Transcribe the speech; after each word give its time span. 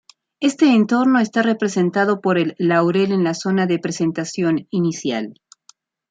Este 0.39 0.73
entorno 0.73 1.19
está 1.19 1.43
representado 1.43 2.21
por 2.21 2.39
el 2.39 2.55
laurel 2.57 3.11
en 3.11 3.23
la 3.23 3.35
zona 3.35 3.67
de 3.67 3.77
presentación 3.77 4.65
inicial. 4.71 5.35